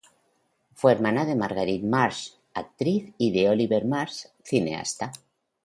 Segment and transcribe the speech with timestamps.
[0.73, 5.11] Fue hermana de Marguerite Marsh, actriz, y de Oliver Marsh, cineasta.